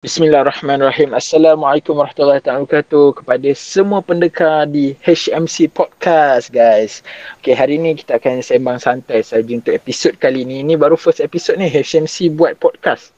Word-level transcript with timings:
Bismillahirrahmanirrahim. 0.00 1.12
Assalamualaikum 1.12 1.92
warahmatullahi 1.92 2.40
wabarakatuh 2.40 3.20
kepada 3.20 3.52
semua 3.52 4.00
pendekar 4.00 4.64
di 4.64 4.96
HMC 5.04 5.68
Podcast 5.76 6.48
guys. 6.48 7.04
Okay, 7.36 7.52
hari 7.52 7.76
ni 7.76 7.92
kita 8.00 8.16
akan 8.16 8.40
sembang 8.40 8.80
santai 8.80 9.20
saja 9.20 9.52
untuk 9.52 9.76
episod 9.76 10.16
kali 10.16 10.48
ni. 10.48 10.64
Ini 10.64 10.80
baru 10.80 10.96
first 10.96 11.20
episod 11.20 11.60
ni 11.60 11.68
HMC 11.68 12.32
buat 12.32 12.56
podcast 12.56 13.12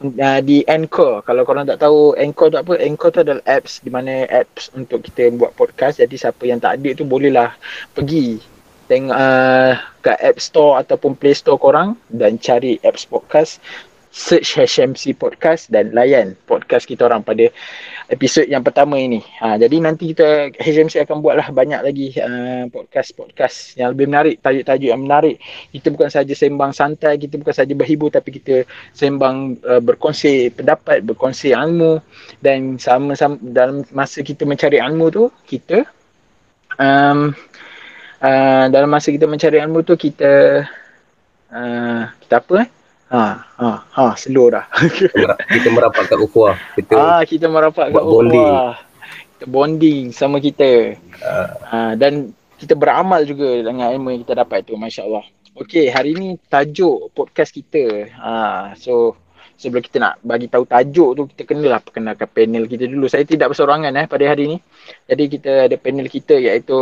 uh, 0.00 0.40
di 0.40 0.64
Anchor. 0.72 1.20
Kalau 1.20 1.44
korang 1.44 1.68
tak 1.68 1.84
tahu 1.84 2.16
Anchor 2.16 2.48
tu 2.48 2.64
apa? 2.64 2.80
Anchor 2.80 3.12
tu 3.12 3.20
adalah 3.20 3.44
apps 3.44 3.84
di 3.84 3.92
mana 3.92 4.24
apps 4.32 4.72
untuk 4.72 5.04
kita 5.04 5.36
buat 5.36 5.52
podcast. 5.52 6.00
Jadi 6.00 6.16
siapa 6.16 6.48
yang 6.48 6.64
tak 6.64 6.80
ada 6.80 6.96
tu 6.96 7.04
bolehlah 7.04 7.52
pergi 7.92 8.40
tengok 8.88 9.20
uh, 9.20 9.76
kat 10.00 10.16
App 10.16 10.40
Store 10.40 10.80
ataupun 10.80 11.12
Play 11.12 11.36
Store 11.36 11.60
korang 11.60 11.92
dan 12.08 12.40
cari 12.40 12.80
apps 12.80 13.04
podcast 13.04 13.60
search 14.12 14.60
HMC 14.60 15.16
Podcast 15.16 15.72
dan 15.72 15.96
layan 15.96 16.36
podcast 16.44 16.84
kita 16.84 17.08
orang 17.08 17.24
pada 17.24 17.48
episod 18.12 18.44
yang 18.44 18.60
pertama 18.60 19.00
ini. 19.00 19.24
Ha, 19.40 19.56
jadi 19.56 19.80
nanti 19.80 20.12
kita 20.12 20.52
HMC 20.60 21.08
akan 21.08 21.24
buatlah 21.24 21.48
banyak 21.48 21.80
lagi 21.80 22.12
uh, 22.20 22.68
podcast-podcast 22.68 23.80
yang 23.80 23.96
lebih 23.96 24.12
menarik, 24.12 24.36
tajuk-tajuk 24.44 24.88
yang 24.92 25.00
menarik. 25.00 25.40
Kita 25.72 25.88
bukan 25.88 26.12
saja 26.12 26.32
sembang 26.36 26.76
santai, 26.76 27.16
kita 27.16 27.40
bukan 27.40 27.56
saja 27.56 27.72
berhibur 27.72 28.12
tapi 28.12 28.36
kita 28.36 28.68
sembang 28.92 29.64
uh, 29.64 29.80
berkongsi 29.80 30.52
pendapat, 30.52 31.00
berkongsi 31.08 31.56
ilmu 31.56 32.04
dan 32.44 32.76
sama-sama 32.76 33.40
dalam 33.40 33.80
masa 33.96 34.20
kita 34.20 34.44
mencari 34.44 34.76
ilmu 34.76 35.08
tu, 35.08 35.32
kita 35.48 35.88
um, 36.76 37.32
uh, 38.20 38.64
dalam 38.68 38.92
masa 38.92 39.08
kita 39.08 39.24
mencari 39.24 39.56
ilmu 39.56 39.80
tu 39.88 39.96
kita 39.96 40.62
uh, 41.48 42.02
kita 42.20 42.36
apa 42.44 42.68
eh? 42.68 42.81
Ha, 43.12 43.44
ha, 43.44 43.70
ha, 43.84 44.16
slow 44.16 44.48
dah. 44.48 44.64
kita 45.52 45.68
merapat 45.68 46.08
kat 46.08 46.16
ukhuwah. 46.16 46.56
Kita 46.72 46.96
ah, 46.96 47.22
kita 47.28 47.44
merapat 47.44 47.92
kat 47.92 48.00
ukhuwah. 48.00 48.80
Kita 49.36 49.44
bonding 49.52 50.16
sama 50.16 50.40
kita. 50.40 50.96
Uh. 51.20 51.48
Ha, 51.68 51.76
dan 52.00 52.32
kita 52.56 52.72
beramal 52.72 53.28
juga 53.28 53.68
dengan 53.68 53.92
ilmu 53.92 54.16
yang 54.16 54.20
kita 54.24 54.32
dapat 54.32 54.64
tu, 54.64 54.80
masya-Allah. 54.80 55.28
Okey, 55.60 55.92
hari 55.92 56.16
ni 56.16 56.40
tajuk 56.48 57.12
podcast 57.12 57.52
kita. 57.52 58.08
Ha, 58.16 58.72
so 58.80 59.20
sebelum 59.56 59.82
kita 59.84 59.96
nak 60.02 60.14
bagi 60.22 60.46
tahu 60.50 60.64
tajuk 60.66 61.10
tu 61.14 61.22
kita 61.34 61.42
kenalah 61.48 61.80
perkenalkan 61.82 62.28
panel 62.28 62.64
kita 62.66 62.84
dulu. 62.88 63.06
Saya 63.06 63.22
tidak 63.22 63.54
bersorangan 63.54 63.92
eh 63.94 64.06
pada 64.10 64.24
hari 64.26 64.44
ni. 64.52 64.58
Jadi 65.06 65.24
kita 65.28 65.52
ada 65.70 65.76
panel 65.78 66.06
kita 66.10 66.34
iaitu 66.36 66.76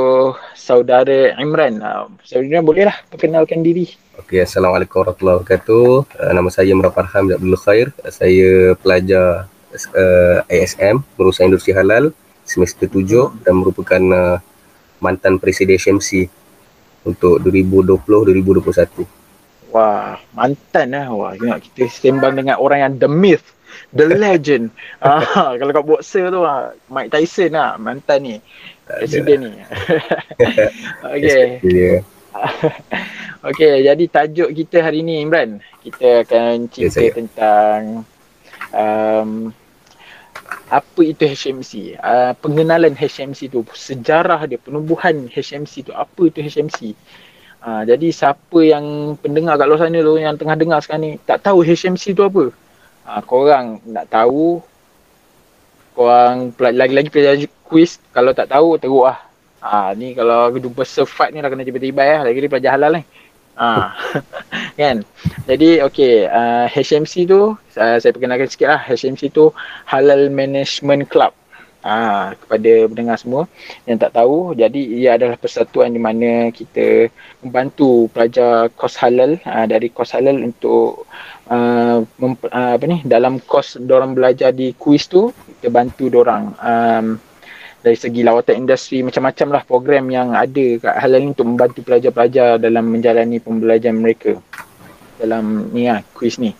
saudara 0.57 1.37
Imran. 1.37 1.83
Uh, 1.83 2.09
saudara 2.25 2.47
Imran 2.47 2.65
bolehlah 2.65 2.97
perkenalkan 3.13 3.61
diri. 3.61 3.91
Okey, 4.21 4.45
Assalamualaikum 4.45 5.01
warahmatullahi 5.01 5.37
wabarakatuh. 5.41 5.89
Uh, 6.19 6.33
nama 6.37 6.49
saya 6.53 6.73
Murad 6.77 6.93
Farham 6.93 7.29
Abdul 7.29 7.57
Khair. 7.61 7.93
Uh, 8.01 8.13
saya 8.13 8.75
pelajar 8.81 9.51
uh, 9.75 10.39
ASM, 10.49 11.05
Perusahaan 11.17 11.49
Industri 11.49 11.73
Halal 11.73 12.13
semester 12.51 12.91
7 12.91 13.07
hmm. 13.07 13.47
dan 13.47 13.55
merupakan 13.55 14.03
uh, 14.11 14.37
mantan 14.99 15.39
presiden 15.39 15.79
SMC 15.79 16.27
untuk 17.07 17.41
2020-2021. 17.47 19.20
Wah, 19.71 20.19
mantan 20.35 20.95
lah. 20.95 21.07
Wah, 21.15 21.33
ingat 21.39 21.63
kita 21.71 21.87
sembang 21.87 22.35
dengan 22.35 22.59
orang 22.59 22.79
yang 22.83 22.95
the 22.99 23.11
myth, 23.11 23.55
the 23.95 24.07
legend. 24.23 24.75
ah, 24.99 25.55
kalau 25.59 25.71
kat 25.71 25.85
boxer 25.87 26.27
tu, 26.31 26.43
ah, 26.43 26.75
Mike 26.91 27.11
Tyson 27.15 27.55
lah, 27.55 27.79
mantan 27.79 28.19
ni. 28.27 28.37
Presiden 28.91 29.39
ni. 29.47 29.53
okay. 31.15 31.63
okay, 33.47 33.75
jadi 33.87 34.05
tajuk 34.11 34.51
kita 34.51 34.83
hari 34.83 35.07
ni 35.07 35.23
Imran. 35.23 35.63
Kita 35.87 36.27
akan 36.27 36.67
cerita 36.67 36.99
yes, 36.99 37.15
tentang 37.15 38.03
um, 38.75 39.55
apa 40.67 41.01
itu 41.03 41.23
HMC. 41.23 41.95
Uh, 42.03 42.35
pengenalan 42.43 42.99
HMC 42.99 43.55
tu, 43.55 43.63
sejarah 43.71 44.43
dia, 44.51 44.59
penubuhan 44.59 45.31
HMC 45.31 45.87
tu. 45.87 45.93
Apa 45.95 46.27
itu 46.27 46.43
HMC? 46.43 46.99
Ha, 47.61 47.85
jadi 47.85 48.09
siapa 48.09 48.65
yang 48.65 49.17
pendengar 49.21 49.61
kat 49.61 49.69
luar 49.69 49.85
sana 49.85 50.01
tu 50.01 50.17
yang 50.17 50.33
tengah 50.41 50.57
dengar 50.57 50.81
sekarang 50.81 51.03
ni 51.05 51.11
tak 51.29 51.45
tahu 51.45 51.61
HMC 51.61 52.17
tu 52.17 52.25
apa. 52.25 52.49
Ha, 53.05 53.21
korang 53.21 53.85
nak 53.85 54.09
tahu 54.09 54.65
korang 55.93 56.57
lagi-lagi 56.57 57.13
pelajar 57.13 57.37
quiz 57.69 58.01
kalau 58.17 58.33
tak 58.33 58.49
tahu 58.49 58.81
teruk 58.81 59.13
lah. 59.13 59.21
Ha, 59.61 59.93
ni 59.93 60.17
kalau 60.17 60.49
jumpa 60.57 60.89
surfight 60.89 61.37
ni 61.37 61.45
dah 61.45 61.53
kena 61.53 61.69
tiba-tiba 61.69 62.01
ya. 62.01 62.17
Lagi 62.25 62.41
ni 62.41 62.49
pelajar 62.49 62.81
halal 62.81 62.97
ni. 62.97 63.03
Ha, 63.61 63.93
kan? 64.81 65.05
Jadi 65.45 65.85
okay, 65.85 66.25
uh, 66.33 66.65
HMC 66.65 67.29
tu 67.29 67.61
uh, 67.61 67.97
saya 68.01 68.11
perkenalkan 68.17 68.49
sikit 68.49 68.73
lah. 68.73 68.81
HMC 68.89 69.37
tu 69.37 69.53
Halal 69.85 70.33
Management 70.33 71.13
Club 71.13 71.37
ha, 71.85 72.33
kepada 72.37 72.87
pendengar 72.89 73.17
semua 73.21 73.43
yang 73.85 73.97
tak 74.01 74.17
tahu 74.17 74.53
jadi 74.57 74.81
ia 74.81 75.11
adalah 75.17 75.37
persatuan 75.37 75.93
di 75.93 76.01
mana 76.01 76.53
kita 76.53 77.09
membantu 77.45 78.09
pelajar 78.13 78.69
kos 78.77 78.97
halal 79.01 79.37
ha, 79.45 79.65
dari 79.65 79.89
kos 79.93 80.13
halal 80.13 80.37
untuk 80.41 81.09
uh, 81.49 82.05
mem- 82.21 82.51
uh, 82.51 82.73
apa 82.77 82.85
ni 82.89 83.01
dalam 83.05 83.41
kos 83.43 83.81
dorang 83.81 84.13
belajar 84.17 84.53
di 84.53 84.73
kuis 84.77 85.09
tu 85.09 85.33
kita 85.61 85.69
bantu 85.73 86.09
dorang 86.09 86.55
um, 86.61 87.21
dari 87.81 87.97
segi 87.97 88.21
lawatan 88.21 88.69
industri 88.69 89.01
macam-macam 89.01 89.49
lah 89.57 89.63
program 89.65 90.05
yang 90.13 90.37
ada 90.37 90.67
kat 90.77 90.95
halal 91.01 91.21
ni 91.25 91.33
untuk 91.33 91.49
membantu 91.49 91.81
pelajar-pelajar 91.81 92.61
dalam 92.61 92.85
menjalani 92.93 93.41
pembelajaran 93.41 93.97
mereka 93.97 94.37
dalam 95.17 95.69
ni 95.73 95.89
lah 95.89 96.05
kuis 96.17 96.37
ni. 96.41 96.53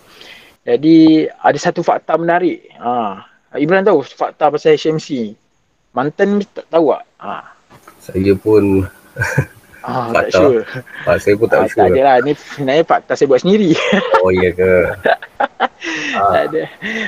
Jadi 0.61 1.25
ada 1.25 1.57
satu 1.57 1.81
fakta 1.81 2.17
menarik 2.17 2.69
ha, 2.77 3.25
Ibrahim 3.59 3.83
tahu 3.83 3.99
fakta 4.05 4.47
pasal 4.47 4.79
HMC. 4.79 5.35
Mantan 5.91 6.39
ni 6.39 6.45
tak 6.47 6.67
tahu 6.71 6.95
tak? 6.95 7.03
Ha. 7.19 7.51
Saya 7.99 8.31
pun 8.39 8.87
Ah, 9.81 10.13
tak 10.13 10.29
sure. 10.29 10.61
Ah, 11.09 11.17
saya 11.17 11.33
pun 11.33 11.49
tak 11.49 11.65
ah, 11.65 11.67
sure. 11.67 11.89
Tak 11.89 11.97
adalah. 11.97 12.21
Ni 12.21 12.37
sebenarnya 12.37 12.85
fakta 12.85 13.17
saya 13.17 13.25
buat 13.25 13.41
sendiri. 13.41 13.73
Oh, 14.21 14.29
iya 14.29 14.53
ke? 14.53 14.69
ah. 14.69 15.67
Tak 16.37 16.43
ada. 16.53 16.63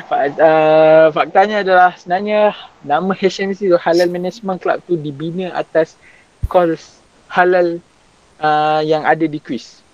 Fakta, 0.09 0.41
uh, 0.41 1.05
faktanya 1.13 1.61
adalah 1.61 1.93
sebenarnya 1.93 2.57
nama 2.81 3.13
HMC 3.13 3.69
tu 3.69 3.77
Halal 3.77 4.09
Management 4.09 4.57
Club 4.65 4.81
tu 4.89 4.97
dibina 4.97 5.53
atas 5.53 5.93
course 6.49 6.97
halal 7.29 7.77
uh, 8.41 8.81
yang 8.81 9.05
ada 9.05 9.29
di 9.29 9.37
quiz. 9.37 9.85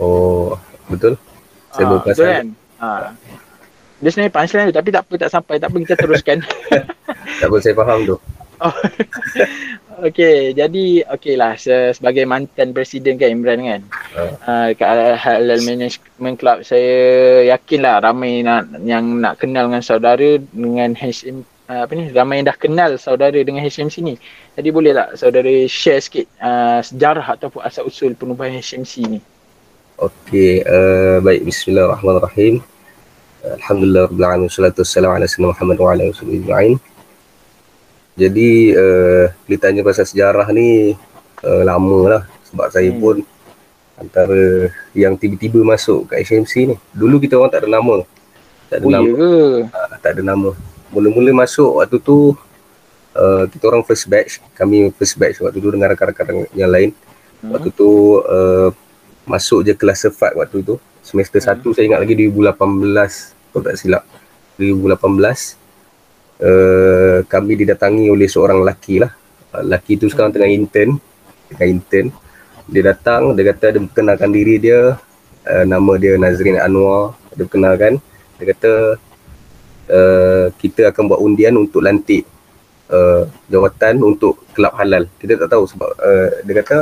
Oh, 0.00 0.56
betul? 0.88 1.20
Saya 1.76 1.84
ah, 1.84 1.90
betul 2.00 2.24
kan? 2.24 2.46
Ah. 2.80 3.12
Dia 4.00 4.08
sebenarnya 4.12 4.34
punchline 4.34 4.66
tu 4.68 4.76
tapi 4.76 4.88
tak 4.92 5.02
apa 5.08 5.14
tak 5.16 5.30
sampai 5.32 5.54
tak 5.56 5.68
apa 5.72 5.76
kita 5.80 5.94
teruskan. 5.96 6.38
tak 7.40 7.48
apa 7.48 7.56
saya 7.60 7.74
faham 7.76 8.00
tu. 8.04 8.16
Oh. 8.56 8.72
okay, 10.08 10.56
jadi 10.56 11.04
okay 11.12 11.36
lah 11.36 11.60
sebagai 11.92 12.24
mantan 12.24 12.72
presiden 12.72 13.20
kan 13.20 13.32
Imran 13.32 13.60
kan. 13.60 13.80
Uh. 14.16 14.32
Uh, 14.44 14.68
kat 14.76 15.16
Halal 15.20 15.60
Management 15.64 16.36
Club 16.40 16.64
saya 16.64 16.92
yakin 17.56 17.84
lah 17.84 18.00
ramai 18.00 18.40
nak, 18.40 18.68
yang 18.84 19.20
nak 19.20 19.40
kenal 19.40 19.68
dengan 19.68 19.84
saudara 19.84 20.40
dengan 20.52 20.96
HM 20.96 21.44
uh, 21.68 21.80
apa 21.84 21.92
ni 21.94 22.10
ramai 22.14 22.40
yang 22.40 22.48
dah 22.48 22.58
kenal 22.58 22.90
saudara 22.96 23.38
dengan 23.42 23.62
HMC 23.62 23.96
ni. 24.02 24.14
Jadi 24.56 24.68
boleh 24.72 24.92
tak 24.96 25.18
saudara 25.18 25.52
share 25.68 26.00
sikit 26.00 26.26
uh, 26.40 26.80
sejarah 26.80 27.36
ataupun 27.36 27.60
asal 27.62 27.86
usul 27.86 28.14
penubuhan 28.16 28.56
HMC 28.56 28.94
ni? 29.08 29.20
Okay, 29.96 30.60
uh, 30.68 31.24
baik 31.24 31.44
bismillahirrahmanirrahim. 31.48 32.60
Alhamdulillah 33.44 34.08
Rabbil 34.08 34.24
Alamin 34.24 34.48
Salatu 34.48 34.80
wassalamu 34.80 35.12
ala 35.12 35.28
sayyidina 35.28 35.52
Muhammad 35.52 35.76
wa 35.76 35.88
ala 35.92 36.04
alihi 36.08 36.72
Jadi 38.16 38.50
uh, 38.72 39.24
Bila 39.44 39.58
tanya 39.60 39.82
pasal 39.84 40.08
sejarah 40.08 40.48
ni 40.56 40.96
uh, 41.44 41.62
Lama 41.62 41.98
lah 42.08 42.22
Sebab 42.48 42.66
saya 42.72 42.88
hmm. 42.88 43.00
pun 43.00 43.16
Antara 44.00 44.72
Yang 44.96 45.14
tiba-tiba 45.20 45.60
masuk 45.64 46.12
kat 46.12 46.24
HMC 46.24 46.52
ni. 46.72 46.76
Dulu 46.92 47.16
kita 47.16 47.40
orang 47.40 47.48
tak 47.52 47.64
ada 47.64 47.80
nama. 47.80 48.04
Tak 48.68 48.76
ada 48.80 48.84
oh, 48.84 48.92
nama. 48.92 49.08
uh, 49.08 49.56
Tak 50.00 50.10
ada 50.16 50.22
nama. 50.24 50.50
Mula-mula 50.92 51.32
masuk 51.32 51.80
waktu 51.80 51.96
tu 52.00 52.32
uh, 53.16 53.44
Kita 53.52 53.64
orang 53.68 53.84
first 53.84 54.08
batch. 54.08 54.40
Kami 54.56 54.92
first 54.96 55.16
batch 55.16 55.40
waktu 55.44 55.60
tu 55.60 55.68
dengan 55.68 55.92
rakan-rakan 55.92 56.48
yang 56.56 56.72
lain. 56.72 56.92
Hmm. 57.40 57.52
Waktu 57.56 57.68
tu 57.72 58.20
uh, 58.20 58.72
Masuk 59.28 59.64
je 59.64 59.72
kelas 59.76 60.04
sefat 60.08 60.32
waktu 60.36 60.60
tu 60.64 60.76
Semester 61.06 61.38
hmm. 61.38 61.62
1 61.62 61.74
saya 61.78 61.84
ingat 61.86 62.00
lagi 62.02 62.18
2018 62.18 63.54
kalau 63.54 63.62
tak 63.62 63.76
silap. 63.78 64.02
2018 64.58 64.98
uh, 66.42 67.18
kami 67.30 67.52
didatangi 67.62 68.10
oleh 68.10 68.26
seorang 68.26 68.66
lelaki 68.66 68.98
lah. 68.98 69.14
Uh, 69.54 69.62
lelaki 69.62 69.94
tu 69.94 70.10
sekarang 70.10 70.34
tengah 70.34 70.50
intern. 70.50 70.98
Tengah 71.54 71.66
intern. 71.70 72.10
Dia 72.66 72.82
datang 72.90 73.38
dia 73.38 73.54
kata 73.54 73.78
dia 73.78 73.80
kenalkan 73.94 74.34
diri 74.34 74.58
dia. 74.58 74.98
Uh, 75.46 75.62
nama 75.62 75.94
dia 75.94 76.18
Nazrin 76.18 76.58
Anwar. 76.58 77.14
Dia 77.38 77.46
kenalkan. 77.46 78.02
Dia 78.42 78.44
kata 78.50 78.72
uh, 79.94 80.46
kita 80.58 80.90
akan 80.90 81.02
buat 81.06 81.22
undian 81.22 81.54
untuk 81.54 81.86
lantik 81.86 82.26
uh, 82.90 83.30
jawatan 83.46 84.02
untuk 84.02 84.42
kelab 84.58 84.74
halal. 84.74 85.06
Kita 85.22 85.38
tak 85.38 85.54
tahu 85.54 85.70
sebab 85.70 85.88
uh, 86.02 86.28
dia 86.42 86.54
kata 86.66 86.76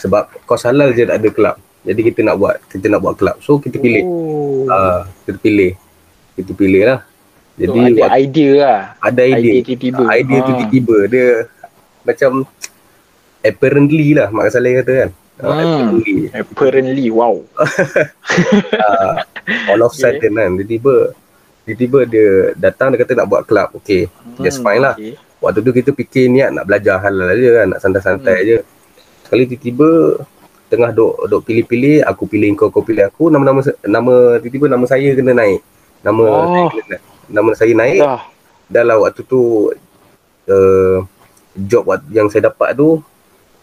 sebab 0.00 0.30
kos 0.48 0.64
halal 0.64 0.94
je 0.96 1.04
tak 1.04 1.20
ada 1.20 1.28
kelab 1.28 1.58
jadi 1.88 2.00
kita 2.12 2.20
nak 2.20 2.36
buat 2.36 2.56
kita 2.68 2.86
nak 2.92 3.00
buat 3.00 3.14
kelab 3.16 3.36
so 3.40 3.56
kita 3.56 3.80
pilih 3.80 4.04
oh. 4.04 4.68
uh, 4.68 5.08
kita 5.24 5.40
pilih 5.40 5.72
kita 6.36 6.52
pilih 6.54 6.82
lah 6.84 7.00
Jadi 7.58 7.80
so, 7.82 7.90
ada 7.90 8.14
idea 8.14 8.50
lah. 8.54 8.80
Ada 9.02 9.22
idea. 9.26 9.34
Idea 9.34 9.66
tiba-tiba. 9.66 10.02
Idea 10.14 10.38
ha. 10.38 10.46
tiba-tiba. 10.46 10.96
Dia 11.10 11.28
macam 12.06 12.30
apparently 13.42 14.08
lah 14.14 14.28
mak 14.30 14.54
saya 14.54 14.78
kata 14.80 14.92
kan. 14.94 15.10
Hmm. 15.38 15.50
Apparently. 15.50 16.16
apparently. 16.30 17.06
Wow. 17.10 17.42
uh, 17.58 19.14
all 19.74 19.82
of 19.82 19.90
okay. 19.90 19.98
sudden 20.06 20.38
kan. 20.38 20.50
Tiba-tiba 20.54 20.94
tiba-tiba 21.66 21.98
dia 22.06 22.28
datang 22.54 22.94
dia 22.94 23.02
kata 23.02 23.18
nak 23.18 23.26
buat 23.26 23.42
club. 23.42 23.74
Okay. 23.82 24.06
Hmm. 24.06 24.46
Just 24.46 24.62
fine 24.62 24.78
lah. 24.78 24.94
Okay. 24.94 25.18
Waktu 25.42 25.58
tu 25.62 25.70
kita 25.74 25.90
fikir 25.94 26.30
niat 26.30 26.54
nak 26.54 26.66
belajar 26.66 27.02
halal 27.02 27.34
je 27.34 27.50
kan. 27.58 27.66
Nak 27.74 27.80
santai-santai 27.82 28.38
hmm. 28.38 28.46
je. 28.46 28.58
Sekali 29.26 29.42
tiba-tiba 29.50 29.90
tengah 30.68 30.92
duk 30.92 31.26
duk 31.26 31.42
pilih-pilih 31.48 32.04
aku 32.04 32.28
pilih 32.28 32.52
kau 32.54 32.68
kau 32.68 32.84
pilih 32.84 33.08
aku 33.08 33.32
nama-nama 33.32 33.64
nama 33.84 34.36
tiba-tiba 34.38 34.68
nama 34.68 34.84
saya 34.84 35.16
kena 35.16 35.32
naik 35.32 35.60
nama 36.04 36.24
oh. 36.24 36.44
saya 36.52 36.64
kena, 36.76 36.96
nama 37.28 37.50
saya 37.56 37.72
naik 37.72 38.00
dah. 38.04 38.22
dah 38.68 38.82
lah 38.84 38.96
waktu 39.00 39.20
tu 39.24 39.72
uh, 40.48 40.96
job 41.56 41.84
yang 42.12 42.28
saya 42.28 42.52
dapat 42.52 42.76
tu 42.76 43.00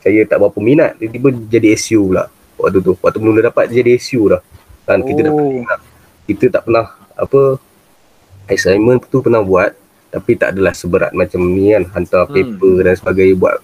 saya 0.02 0.26
tak 0.26 0.42
berapa 0.42 0.60
minat 0.60 0.98
tiba-tiba 0.98 1.30
jadi 1.46 1.78
SU 1.78 2.10
pula 2.10 2.26
waktu 2.58 2.78
tu 2.82 2.92
waktu 2.98 3.18
mula 3.22 3.40
dapat 3.46 3.70
jadi 3.70 3.96
SU 4.02 4.34
dah 4.34 4.42
kan 4.86 5.02
oh. 5.02 5.06
kita 5.06 5.20
dah 5.30 5.34
pernah, 5.34 5.78
kita 6.26 6.46
tak 6.50 6.62
pernah 6.66 6.86
apa 7.16 7.42
assignment 8.50 9.02
tu 9.10 9.22
pernah 9.22 9.42
buat 9.42 9.74
tapi 10.14 10.32
tak 10.40 10.56
adalah 10.56 10.72
seberat 10.72 11.12
macam 11.12 11.44
ni 11.44 11.76
kan 11.76 11.84
hantar 11.92 12.24
hmm. 12.30 12.34
paper 12.34 12.76
dan 12.88 12.96
sebagainya 12.96 13.36
buat 13.36 13.56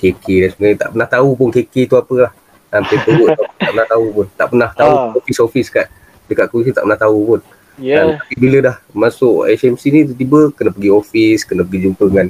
KK 0.00 0.24
dan 0.26 0.48
sebagainya 0.56 0.78
tak 0.80 0.90
pernah 0.96 1.08
tahu 1.08 1.28
pun 1.36 1.48
KK 1.52 1.74
tu 1.86 1.96
apa 1.96 2.14
lah 2.28 2.32
dan 2.70 2.86
paperwork 2.86 3.36
tak 3.58 3.70
pernah 3.74 3.86
tahu 3.90 4.06
pun. 4.14 4.26
Tak 4.38 4.46
pernah 4.54 4.70
tahu 4.72 4.94
ah. 4.94 5.10
office-office 5.18 5.68
kat 5.68 5.86
dekat 6.30 6.46
kursi 6.46 6.70
tak 6.70 6.86
pernah 6.86 7.00
tahu 7.00 7.18
pun. 7.26 7.40
Yeah. 7.80 8.20
dan 8.20 8.36
bila 8.36 8.58
dah 8.60 8.76
masuk 8.92 9.48
HMC 9.48 9.82
ni 9.88 10.00
tiba-tiba 10.04 10.52
kena 10.52 10.68
pergi 10.68 10.90
office 10.92 11.48
kena 11.48 11.64
pergi 11.64 11.88
jumpa 11.88 12.04
dengan 12.12 12.28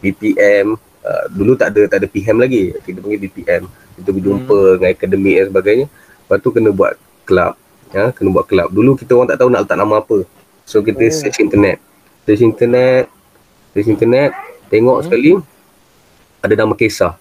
BPM 0.00 0.72
uh, 0.72 1.08
ah, 1.12 1.24
dulu 1.28 1.52
tak 1.52 1.76
ada 1.76 1.82
tak 1.86 1.98
ada 2.02 2.06
PM 2.10 2.36
lagi. 2.42 2.74
Kita 2.82 2.98
panggil 2.98 3.20
BPM 3.30 3.62
kita 3.96 4.08
pergi 4.10 4.26
jumpa 4.26 4.58
hmm. 4.58 4.74
dengan 4.76 4.90
akademik 4.92 5.34
dan 5.38 5.46
sebagainya. 5.54 5.86
Lepas 5.88 6.36
tu 6.42 6.48
kena 6.50 6.70
buat 6.74 6.92
club. 7.22 7.54
Ya 7.94 8.04
kena 8.10 8.28
buat 8.34 8.46
club. 8.50 8.68
Dulu 8.74 8.90
kita 8.98 9.14
orang 9.14 9.30
tak 9.30 9.38
tahu 9.38 9.48
nak 9.54 9.60
letak 9.64 9.78
nama 9.78 9.94
apa. 10.02 10.18
So 10.66 10.82
kita 10.82 11.06
oh. 11.06 11.14
search 11.14 11.38
internet. 11.38 11.78
Search 12.26 12.42
internet 12.42 13.06
search 13.70 13.92
internet. 13.92 14.30
Tengok 14.66 14.98
hmm. 14.98 15.04
sekali 15.06 15.30
ada 16.42 16.54
nama 16.56 16.74
kisah 16.74 17.14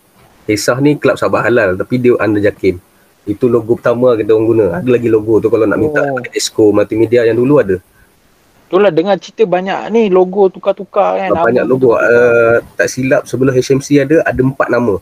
Hesah 0.45 0.77
ni 0.77 0.93
kelab 1.01 1.17
sahabat 1.17 1.49
halal 1.49 1.73
tapi 1.73 1.97
dia 1.97 2.13
under 2.21 2.41
Jakim. 2.41 2.77
Itu 3.25 3.49
logo 3.49 3.73
pertama 3.73 4.13
kita 4.13 4.37
orang 4.37 4.45
guna. 4.45 4.65
Ada 4.77 4.89
lagi 4.89 5.09
logo 5.09 5.41
tu 5.41 5.49
kalau 5.49 5.65
nak 5.65 5.81
minta 5.81 6.05
oh. 6.05 6.21
Exco 6.29 6.69
multimedia 6.69 7.25
yang 7.25 7.41
dulu 7.41 7.57
ada. 7.57 7.81
Itulah 8.69 8.93
dengar 8.93 9.17
cerita 9.17 9.45
banyak 9.49 9.89
ni 9.89 10.13
logo 10.13 10.45
tukar-tukar 10.53 11.17
kan. 11.17 11.29
Banyak 11.33 11.65
logo. 11.65 11.97
Uh, 11.97 12.61
tak 12.77 12.89
silap 12.93 13.25
sebelum 13.25 13.53
HMC 13.53 14.05
ada 14.05 14.21
ada 14.21 14.41
empat 14.45 14.69
nama. 14.69 15.01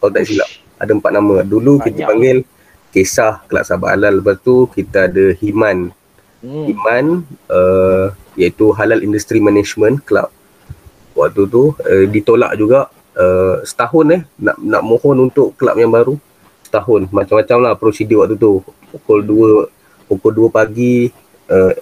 Kalau 0.00 0.12
tak 0.12 0.28
silap. 0.28 0.48
Ada 0.76 0.92
empat 0.92 1.12
nama. 1.16 1.34
Dulu 1.40 1.80
banyak. 1.80 1.84
kita 1.88 2.00
panggil 2.08 2.36
Kisah 2.92 3.40
Kelab 3.48 3.64
Sahabat 3.64 3.96
Halal. 3.96 4.20
Lepas 4.20 4.36
tu 4.44 4.68
kita 4.68 5.08
ada 5.08 5.32
Himan. 5.40 5.96
Hmm. 6.44 6.64
Himan 6.68 7.04
uh, 7.48 8.12
iaitu 8.36 8.68
Halal 8.76 9.00
Industry 9.00 9.40
Management 9.40 10.04
Club. 10.04 10.28
Waktu 11.16 11.48
tu 11.48 11.72
uh, 11.72 12.04
ditolak 12.08 12.52
juga 12.60 12.92
uh, 13.16 13.60
setahun 13.64 14.06
eh 14.12 14.22
nak 14.40 14.56
nak 14.60 14.82
mohon 14.84 15.30
untuk 15.30 15.56
kelab 15.56 15.76
yang 15.78 15.92
baru. 15.92 16.16
Setahun. 16.64 17.08
Macam-macam 17.12 17.56
lah 17.60 17.72
prosedur 17.76 18.24
waktu 18.24 18.36
tu. 18.36 18.64
Pukul 18.92 19.24
2 19.24 20.08
pukul 20.08 20.32
2 20.48 20.52
pagi 20.52 21.08
uh, 21.48 21.72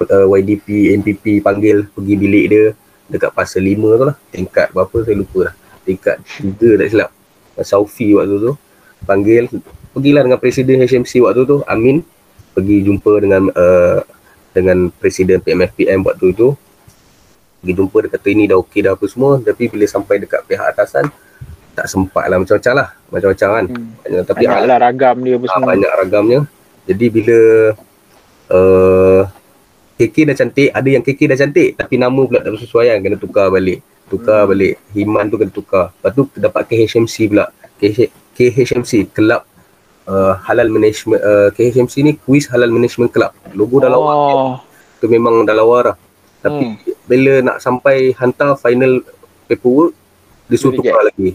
uh, 0.00 0.26
YDP 0.32 0.96
NPP 0.96 1.44
panggil 1.44 1.88
pergi 1.92 2.14
bilik 2.16 2.46
dia 2.48 2.64
dekat 3.08 3.32
pasal 3.32 3.64
5 3.64 3.76
tu 3.76 4.04
lah. 4.08 4.16
Tingkat 4.32 4.66
berapa 4.72 4.96
saya 5.04 5.16
lupa 5.16 5.38
lah. 5.52 5.54
Tingkat 5.84 6.16
3 6.40 6.80
tak 6.80 6.88
silap. 6.88 7.10
Saufi 7.60 8.14
waktu 8.16 8.36
tu. 8.38 8.52
Panggil 9.04 9.46
pergilah 9.94 10.26
dengan 10.26 10.38
presiden 10.42 10.82
HMC 10.82 11.22
waktu 11.24 11.42
tu 11.46 11.56
Amin. 11.64 12.04
Pergi 12.52 12.82
jumpa 12.82 13.12
dengan 13.22 13.46
uh, 13.54 14.02
dengan 14.50 14.90
presiden 14.90 15.38
PMFPM 15.38 16.02
waktu 16.02 16.34
tu 16.34 16.58
pergi 17.58 17.74
jumpa 17.74 17.96
dia 18.06 18.10
kata 18.14 18.28
ini 18.30 18.44
dah 18.46 18.56
okey 18.62 18.80
dah 18.86 18.92
apa 18.94 19.04
semua. 19.10 19.42
Tapi 19.42 19.62
bila 19.70 19.84
sampai 19.86 20.14
dekat 20.22 20.40
pihak 20.46 20.66
atasan 20.74 21.10
tak 21.74 21.86
sempat 21.86 22.24
lah. 22.26 22.38
Macam-macam 22.42 22.72
lah. 22.74 22.88
Macam-macam 23.10 23.48
kan? 23.48 23.64
Hmm. 23.70 23.88
banyak, 24.02 24.24
tapi 24.26 24.44
banyak 24.46 24.62
lah 24.66 24.78
ragam 24.82 25.16
dia 25.22 25.34
apa 25.38 25.46
semua. 25.46 25.68
banyak 25.74 25.92
ragamnya. 26.04 26.40
Jadi 26.88 27.06
bila 27.12 27.38
uh, 28.50 29.22
KK 29.98 30.16
dah 30.30 30.36
cantik 30.38 30.68
ada 30.70 30.88
yang 30.88 31.02
KK 31.02 31.20
dah 31.34 31.38
cantik 31.38 31.68
tapi 31.74 31.94
nama 31.98 32.20
pula 32.22 32.38
tak 32.42 32.52
bersesuaian 32.54 32.96
kena 33.02 33.16
tukar 33.18 33.50
balik. 33.50 33.82
Tukar 34.08 34.46
hmm. 34.46 34.50
balik. 34.50 34.74
Himan 34.94 35.24
tu 35.30 35.36
kena 35.38 35.52
tukar. 35.52 35.86
Lepas 35.98 36.10
tu 36.14 36.22
dapat 36.38 36.62
KHMC 36.66 37.16
pula. 37.30 37.46
KH, 37.78 38.10
KHMC 38.34 39.14
Club 39.14 39.42
uh, 40.08 40.34
Halal 40.42 40.66
Management 40.72 41.22
uh, 41.22 41.48
KHMC 41.54 41.94
ni 42.02 42.12
Quiz 42.18 42.50
Halal 42.50 42.74
Management 42.74 43.14
Club 43.14 43.30
logo 43.54 43.78
dah 43.78 43.86
lawa 43.86 44.10
oh. 44.10 44.52
tu 44.98 45.06
memang 45.06 45.46
dah 45.46 45.54
lawa 45.54 45.94
lah 45.94 45.96
tapi 46.42 46.74
hmm 46.74 46.97
bila 47.08 47.40
nak 47.40 47.58
sampai 47.64 48.12
hantar 48.14 48.54
final 48.60 49.00
paperwork 49.48 49.96
dia 50.46 50.56
suruh 50.60 50.76
tukar 50.76 51.02
lagi. 51.08 51.34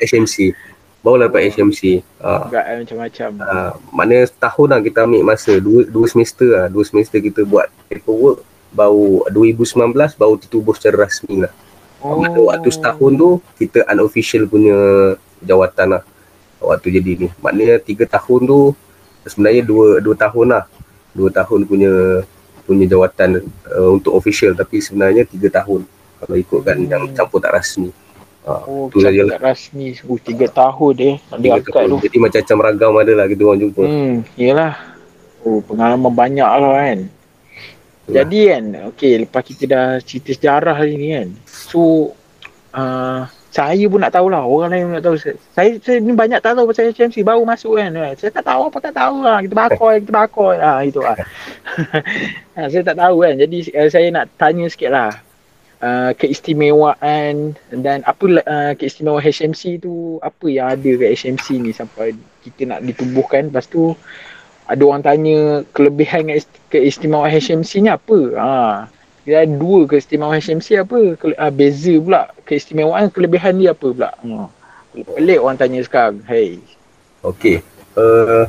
HMC 0.00 0.54
baru 1.00 1.26
dapat 1.26 1.40
HMC 1.56 2.04
uh, 2.20 2.46
macam-macam. 2.52 3.30
Uh, 3.40 3.72
mana 3.92 4.16
setahun 4.24 4.68
lah 4.68 4.80
kita 4.84 5.04
ambil 5.08 5.22
masa. 5.24 5.52
Dua, 5.58 5.88
dua 5.88 6.06
semester 6.06 6.48
lah. 6.48 6.66
Dua 6.68 6.84
semester 6.84 7.18
kita 7.18 7.44
buat 7.44 7.72
paperwork 7.88 8.44
baru 8.70 9.26
2019 9.34 9.96
baru 10.14 10.34
ditubuh 10.38 10.76
secara 10.76 11.08
rasmi 11.08 11.48
lah. 11.48 11.52
Oh. 12.00 12.20
Waktu 12.48 12.68
setahun 12.72 13.12
tu 13.16 13.30
kita 13.60 13.84
unofficial 13.88 14.48
punya 14.48 14.76
jawatan 15.44 16.00
lah. 16.00 16.02
Waktu 16.60 17.00
jadi 17.00 17.10
ni. 17.26 17.28
Maknanya 17.40 17.80
tiga 17.80 18.04
tahun 18.04 18.44
tu 18.44 18.60
sebenarnya 19.24 19.64
dua 19.64 20.04
dua 20.04 20.16
tahun 20.16 20.46
lah. 20.52 20.64
Dua 21.10 21.28
tahun 21.32 21.66
punya 21.66 22.22
punya 22.70 22.86
jawatan 22.86 23.42
uh, 23.66 23.90
untuk 23.90 24.14
official 24.14 24.54
tapi 24.54 24.78
sebenarnya 24.78 25.26
tiga 25.26 25.50
tahun 25.50 25.82
kalau 26.22 26.36
ikutkan 26.38 26.76
hmm. 26.78 26.86
yang 26.86 27.02
campur 27.18 27.42
tak 27.42 27.58
rasmi. 27.58 27.90
Uh, 28.46 28.86
oh, 28.86 28.86
tak 28.94 29.42
rasmi. 29.42 29.98
Uh, 30.06 30.20
tiga 30.22 30.46
tahun 30.46 30.94
eh. 31.02 31.16
Ada 31.34 31.46
akad 31.58 31.82
tu. 31.90 31.96
Jadi 32.06 32.18
macam-macam 32.22 32.56
ragam 32.62 32.92
ada 33.02 33.12
lah 33.18 33.26
kita 33.26 33.42
orang 33.42 33.60
jumpa. 33.66 33.82
Hmm, 33.82 34.14
yelah. 34.38 34.74
Oh, 35.42 35.58
pengalaman 35.64 36.12
banyak 36.14 36.46
lah 36.46 36.72
kan. 36.78 36.98
Yalah. 38.06 38.14
Jadi 38.16 38.40
kan, 38.48 38.64
okay, 38.92 39.12
lepas 39.18 39.42
kita 39.44 39.64
dah 39.66 39.86
cerita 40.04 40.30
sejarah 40.36 40.76
hari 40.76 40.94
ni 41.00 41.08
kan. 41.16 41.28
So, 41.48 42.12
uh, 42.76 43.24
saya 43.50 43.82
pun 43.90 43.98
nak 43.98 44.14
tahulah 44.14 44.46
orang 44.46 44.70
lain 44.70 44.84
nak 44.94 45.02
tahu 45.02 45.18
saya, 45.18 45.74
saya 45.82 45.98
ni 45.98 46.14
banyak 46.14 46.38
tak 46.38 46.54
tahu 46.54 46.70
pasal 46.70 46.94
HMC 46.94 47.26
baru 47.26 47.42
masuk 47.42 47.82
kan 47.82 47.90
eh. 47.98 48.14
saya 48.14 48.30
tak 48.30 48.46
tahu 48.46 48.70
apa 48.70 48.78
tak 48.78 48.94
tahu 48.94 49.16
lah 49.26 49.42
kita 49.42 49.54
bakoi 49.58 49.94
kita 50.06 50.12
bakoi 50.14 50.56
ah 50.62 50.78
itu 50.86 51.02
lah 51.02 51.18
ha, 52.56 52.68
saya 52.72 52.82
tak 52.82 52.98
tahu 52.98 53.24
kan. 53.24 53.34
Jadi 53.40 53.58
uh, 53.74 53.88
saya 53.88 54.06
nak 54.12 54.26
tanya 54.36 54.66
sikit 54.68 54.90
lah. 54.92 55.12
Uh, 55.80 56.12
keistimewaan 56.12 57.56
dan 57.72 58.04
apa 58.04 58.24
uh, 58.44 58.72
keistimewaan 58.76 59.24
HMC 59.24 59.80
tu 59.80 60.20
apa 60.20 60.44
yang 60.44 60.76
ada 60.76 60.90
kat 61.00 61.16
HMC 61.16 61.56
ni 61.56 61.72
sampai 61.72 62.12
kita 62.44 62.68
nak 62.68 62.84
ditubuhkan? 62.84 63.48
Lepas 63.48 63.64
tu 63.64 63.96
ada 64.68 64.82
orang 64.84 65.00
tanya 65.00 65.64
kelebihan 65.72 66.28
keistimewaan 66.68 67.32
HMC 67.32 67.80
ni 67.80 67.88
apa? 67.88 68.18
Ha 68.36 68.52
dia 69.24 69.44
ada 69.44 69.52
dua 69.52 69.84
keistimewaan 69.84 70.40
HMC 70.40 70.68
apa? 70.80 71.00
Ke, 71.16 71.36
uh, 71.36 71.52
beza 71.52 71.94
pula 72.00 72.32
keistimewaan 72.48 73.12
kelebihan 73.12 73.60
dia 73.60 73.76
apa 73.76 73.88
pula? 73.92 74.10
Hmm. 74.24 74.48
pelik 74.90 75.38
orang 75.38 75.54
tanya 75.60 75.80
sekarang. 75.86 76.18
Hey. 76.26 76.58
Okey. 77.22 77.62
Uh, 77.94 78.48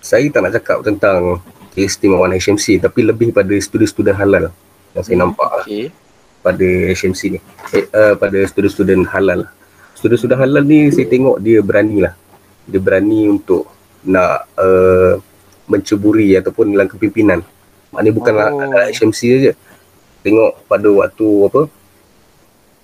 saya 0.00 0.24
tak 0.30 0.40
nak 0.46 0.56
cakap 0.56 0.78
tentang 0.86 1.42
keistimewaan 1.78 2.34
HMC 2.34 2.82
tapi 2.82 3.06
lebih 3.06 3.30
pada 3.30 3.54
student-student 3.62 4.18
halal 4.18 4.50
yang 4.98 5.04
saya 5.06 5.14
hmm. 5.14 5.22
nampak 5.22 5.50
lah 5.62 5.66
okay. 5.70 5.94
pada 6.42 6.66
HMC 6.98 7.38
ni 7.38 7.40
eh, 7.78 7.86
uh, 7.94 8.18
pada 8.18 8.38
student-student 8.50 9.06
halal 9.14 9.46
student-student 9.94 10.42
halal 10.42 10.66
ni 10.66 10.90
saya 10.90 11.06
tengok 11.06 11.38
dia 11.38 11.62
berani 11.62 12.02
lah 12.02 12.18
dia 12.66 12.82
berani 12.82 13.30
untuk 13.30 13.70
nak 14.02 14.50
uh, 14.58 15.22
menceburi 15.70 16.34
ataupun 16.34 16.74
dalam 16.74 16.90
kepimpinan 16.90 17.46
Maknanya 17.92 18.12
bukan 18.14 18.34
oh. 18.36 18.84
HMC 18.92 19.20
saja. 19.38 19.52
Tengok 20.20 20.66
pada 20.68 20.88
waktu 20.92 21.28
apa 21.48 21.60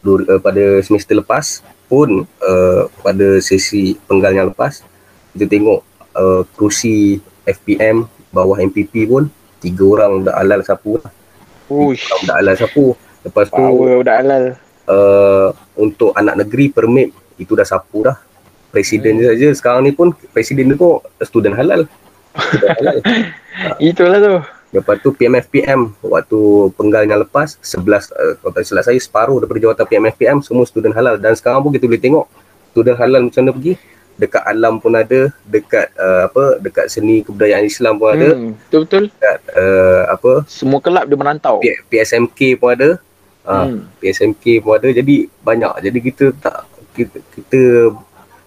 uh, 0.07 0.41
pada 0.41 0.65
semester 0.81 1.19
lepas 1.19 1.61
pun 1.91 2.25
uh, 2.25 2.83
pada 3.05 3.43
sesi 3.45 4.01
penggal 4.09 4.33
yang 4.33 4.49
lepas 4.49 4.81
kita 5.37 5.45
tengok 5.51 5.85
uh, 6.17 6.43
kerusi 6.57 7.21
FPM 7.45 8.09
bawah 8.35 8.59
MPP 8.59 9.07
pun 9.07 9.31
tiga 9.63 9.85
orang 9.87 10.27
dah 10.27 10.35
alal 10.37 10.61
sapu 10.67 10.99
lah. 10.99 11.11
Uish. 11.71 12.11
Dah 12.27 12.43
alal 12.43 12.59
sapu. 12.59 12.99
Lepas 13.23 13.49
tu 13.49 13.57
Power 13.57 14.03
dah 14.03 14.17
alal. 14.21 14.45
Uh, 14.85 15.49
untuk 15.81 16.13
anak 16.13 16.45
negeri 16.45 16.69
permit 16.69 17.15
itu 17.41 17.55
dah 17.55 17.65
sapu 17.65 18.05
dah. 18.05 18.19
Presiden 18.75 19.23
hmm. 19.23 19.27
saja 19.31 19.49
sekarang 19.55 19.87
ni 19.87 19.95
pun 19.95 20.11
presiden 20.35 20.75
tu 20.75 20.77
pun 20.77 20.99
student 21.23 21.55
halal. 21.55 21.87
Itulah 23.79 24.19
tu 24.19 24.35
Lepas 24.75 24.99
tu 24.99 25.15
PMFPM 25.15 25.95
waktu 26.03 26.41
penggalnya 26.75 27.15
lepas 27.23 27.63
11 27.63 28.11
uh, 28.11 28.35
kalau 28.43 28.53
tak 28.59 28.67
silap 28.67 28.83
saya 28.83 28.99
separuh 28.99 29.39
daripada 29.39 29.71
jawatan 29.71 29.87
PMFPM 29.87 30.43
semua 30.43 30.67
student 30.67 30.91
halal 30.99 31.15
dan 31.15 31.39
sekarang 31.39 31.63
pun 31.63 31.71
kita 31.71 31.87
boleh 31.87 32.03
tengok 32.03 32.27
student 32.75 32.99
halal 32.99 33.23
macam 33.23 33.41
mana 33.47 33.55
pergi 33.55 33.79
dekat 34.15 34.43
alam 34.47 34.79
pun 34.79 34.95
ada 34.95 35.31
dekat 35.43 35.91
uh, 35.99 36.31
apa 36.31 36.63
dekat 36.63 36.87
seni 36.87 37.27
kebudayaan 37.27 37.67
Islam 37.67 37.99
pun 37.99 38.09
ada. 38.15 38.29
Hmm, 38.35 38.55
betul 38.69 38.81
betul 38.87 39.05
dekat 39.11 39.39
uh, 39.59 40.03
apa 40.11 40.33
semua 40.47 40.79
kelab 40.79 41.05
dia 41.07 41.19
merantau. 41.19 41.59
P- 41.59 41.83
PSMK 41.91 42.41
pun 42.59 42.71
ada. 42.75 42.89
Uh, 43.45 43.67
hmm. 43.69 43.79
PSMK 44.01 44.45
pun 44.63 44.73
ada. 44.79 44.89
Jadi 44.89 45.27
banyak. 45.43 45.73
Jadi 45.83 45.99
kita 46.01 46.25
tak 46.39 46.67
kita, 46.95 47.19
kita 47.35 47.61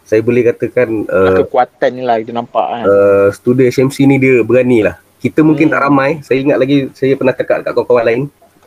saya 0.08 0.24
boleh 0.24 0.48
katakan 0.48 1.04
uh, 1.12 1.44
kekuatan 1.44 1.90
ni 2.00 2.04
lah 2.08 2.16
kita 2.24 2.32
nampak 2.32 2.64
kan. 2.64 2.84
uh, 2.88 3.28
student 3.36 3.68
HMC 3.68 3.98
ni 4.08 4.16
dia 4.18 4.40
berani 4.42 4.88
lah. 4.88 4.96
Kita 5.20 5.44
mungkin 5.44 5.68
hmm. 5.68 5.74
tak 5.76 5.82
ramai. 5.84 6.10
Saya 6.24 6.40
ingat 6.40 6.58
lagi 6.64 6.88
saya 6.96 7.14
pernah 7.20 7.36
cakap 7.36 7.68
kat 7.68 7.76
kawan-kawan 7.76 8.06
lain 8.08 8.22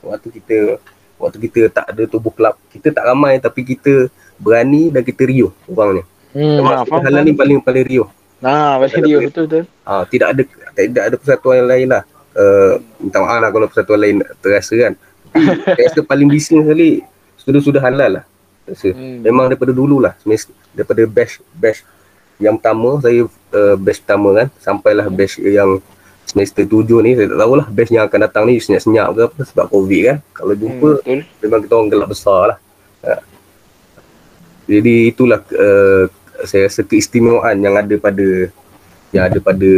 waktu 0.04 0.28
kita 0.40 0.80
waktu 1.20 1.38
kita 1.48 1.60
tak 1.68 1.86
ada 1.92 2.02
tubuh 2.08 2.32
kelab 2.32 2.56
kita 2.72 2.88
tak 2.90 3.04
ramai 3.04 3.36
tapi 3.36 3.60
kita 3.60 4.08
berani 4.40 4.88
dan 4.88 5.04
kita 5.04 5.28
riuh 5.28 5.52
orang 5.68 6.00
ni 6.00 6.04
hmm, 6.36 6.56
nah, 6.62 6.84
faham, 6.86 7.02
halal 7.06 7.22
ni 7.26 7.32
paling 7.34 7.58
paling 7.62 7.84
riuh 7.86 8.08
nah 8.40 8.80
paling 8.80 9.04
riuh 9.04 9.20
betul 9.28 9.44
betul. 9.46 9.64
Ah 9.84 10.02
tidak 10.08 10.28
ada 10.32 10.42
tidak 10.86 11.02
ada 11.12 11.16
persatuan 11.18 11.64
yang 11.64 11.68
lain 11.68 11.86
lah. 11.92 12.02
Uh, 12.30 12.78
minta 13.02 13.18
maaf 13.20 13.38
lah 13.42 13.50
kalau 13.50 13.66
persatuan 13.66 14.00
lain 14.00 14.16
terasa 14.40 14.74
kan. 14.78 14.92
Rasa 15.78 16.00
paling 16.02 16.28
bising 16.30 16.62
sekali 16.64 17.02
sudah-sudah 17.40 17.82
halal 17.82 18.22
lah. 18.22 18.24
Rasa. 18.64 18.94
Hmm. 18.94 19.20
memang 19.24 19.50
daripada 19.50 19.72
dulu 19.74 19.98
lah. 20.02 20.14
Daripada 20.72 21.02
batch 21.06 21.42
batch 21.54 21.80
yang 22.40 22.56
pertama 22.56 23.02
saya 23.02 23.26
uh, 23.28 23.76
batch 23.76 24.00
pertama 24.04 24.28
kan. 24.44 24.48
Sampailah 24.62 25.06
batch 25.10 25.42
yang 25.42 25.82
semester 26.24 26.62
tujuh 26.62 27.02
ni 27.02 27.18
saya 27.18 27.26
tak 27.26 27.38
tahulah 27.42 27.66
batch 27.66 27.90
yang 27.90 28.06
akan 28.06 28.20
datang 28.22 28.44
ni 28.46 28.62
senyap-senyap 28.62 29.08
ke 29.10 29.20
apa 29.26 29.40
sebab 29.50 29.66
covid 29.66 30.02
kan. 30.06 30.16
Kalau 30.32 30.54
jumpa 30.54 30.90
hmm, 31.02 31.22
memang 31.42 31.60
kita 31.66 31.72
orang 31.74 31.88
gelap 31.90 32.08
besar 32.10 32.42
lah. 32.54 32.58
Ha. 33.00 33.16
jadi 34.68 35.08
itulah 35.08 35.40
uh, 35.56 36.04
saya 36.46 36.68
rasa 36.68 36.80
keistimewaan 36.84 37.56
yang 37.60 37.74
ada 37.76 37.94
pada 37.96 38.48
yang 39.10 39.24
ada 39.26 39.38
pada 39.42 39.70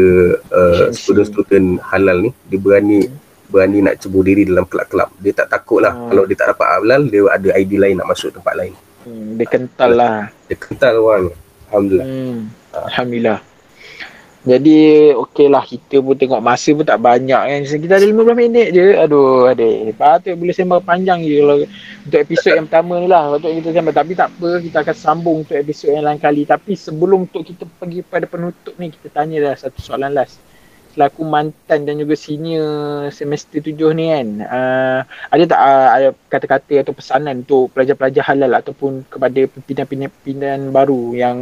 uh, 0.53 0.93
student-student 0.93 1.81
halal 1.89 2.29
ni 2.29 2.31
dia 2.47 2.59
berani 2.61 3.09
berani 3.49 3.85
nak 3.85 4.01
cebur 4.01 4.25
diri 4.25 4.49
dalam 4.49 4.65
kelab-kelab. 4.65 5.13
Dia 5.21 5.33
tak 5.37 5.53
takut 5.53 5.85
lah 5.85 5.93
hmm. 5.93 6.09
kalau 6.09 6.23
dia 6.25 6.37
tak 6.37 6.49
dapat 6.57 6.69
halal 6.79 7.03
dia 7.09 7.21
ada 7.29 7.49
ID 7.57 7.73
lain 7.77 7.97
nak 8.01 8.09
masuk 8.13 8.33
tempat 8.33 8.55
lain. 8.57 8.73
Hmm, 9.03 9.37
dia 9.37 9.47
kental 9.49 9.91
lah. 9.93 10.17
Dia 10.49 10.57
kental 10.57 10.95
orang. 11.01 11.25
Alhamdulillah. 11.69 12.07
Hmm. 12.09 12.39
Alhamdulillah 12.73 13.52
jadi 14.43 15.15
okey 15.15 15.47
lah 15.47 15.63
kita 15.63 16.03
pun 16.03 16.19
tengok 16.19 16.43
masa 16.43 16.75
pun 16.75 16.83
tak 16.83 16.99
banyak 16.99 17.39
kan. 17.39 17.61
Kita 17.63 17.95
ada 17.95 18.03
15 18.03 18.35
minit 18.35 18.75
je. 18.75 18.99
Aduh 18.99 19.47
adik. 19.47 19.95
Patut 19.95 20.35
boleh 20.35 20.51
sembang 20.51 20.83
panjang 20.83 21.23
je 21.23 21.39
kalau 21.39 21.57
untuk 22.03 22.19
episod 22.19 22.51
yang 22.59 22.67
pertama 22.67 22.99
ni 22.99 23.07
lah. 23.07 23.39
Patut 23.39 23.55
kita 23.55 23.71
sembang. 23.71 23.95
Tapi 23.95 24.13
tak 24.19 24.29
apa. 24.35 24.51
Kita 24.59 24.77
akan 24.83 24.97
sambung 24.99 25.37
untuk 25.47 25.55
episod 25.55 25.95
yang 25.95 26.11
lain 26.11 26.19
kali. 26.19 26.43
Tapi 26.43 26.75
sebelum 26.75 27.31
untuk 27.31 27.47
kita 27.47 27.71
pergi 27.71 28.03
pada 28.03 28.27
penutup 28.27 28.75
ni. 28.83 28.91
Kita 28.91 29.15
tanya 29.15 29.37
dah 29.47 29.55
satu 29.55 29.79
soalan 29.79 30.11
last. 30.11 30.43
Selaku 30.93 31.23
mantan 31.23 31.87
dan 31.87 32.03
juga 32.03 32.19
senior 32.19 33.15
semester 33.15 33.63
tujuh 33.63 33.95
ni 33.95 34.11
kan. 34.11 34.29
Uh, 34.43 35.01
ada 35.31 35.45
tak 35.47 35.61
uh, 35.63 35.89
ada 35.95 36.09
kata-kata 36.27 36.83
atau 36.83 36.93
pesanan 36.93 37.47
untuk 37.47 37.71
pelajar-pelajar 37.79 38.27
halal 38.27 38.59
ataupun 38.59 39.07
kepada 39.07 39.47
pimpinan-pimpinan 39.47 40.75
baru 40.75 41.15
yang 41.15 41.37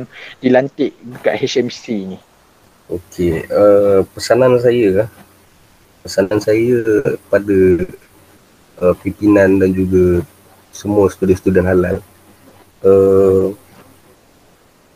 dilantik 0.44 0.92
dekat 1.00 1.40
HMC 1.40 1.84
ni? 2.04 2.20
Okey, 2.90 3.46
uh, 3.54 4.02
pesanan 4.10 4.58
saya 4.58 5.06
pesanan 6.02 6.42
saya 6.42 6.82
pada 7.30 7.86
uh, 8.82 8.94
pimpinan 8.98 9.62
dan 9.62 9.70
juga 9.70 10.26
semua 10.74 11.06
student-student 11.06 11.66
halal 11.70 11.96
uh, 12.82 13.54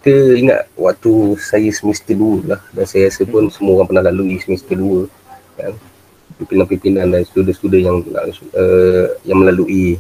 kita 0.03 0.37
ingat 0.37 0.61
waktu 0.77 1.39
saya 1.41 1.71
semester 1.73 2.13
2 2.13 2.51
lah. 2.51 2.61
Dan 2.77 2.85
saya 2.85 3.09
rasa 3.09 3.25
pun 3.25 3.49
semua 3.49 3.81
orang 3.81 3.89
pernah 3.89 4.05
lalui 4.05 4.37
semester 4.37 4.77
2 4.77 5.09
kan? 5.57 5.73
Pimpinan-pimpinan 6.37 7.09
dan 7.09 7.23
student-student 7.25 7.83
yang 7.89 7.99
uh, 8.53 9.07
yang 9.25 9.39
melalui 9.39 9.97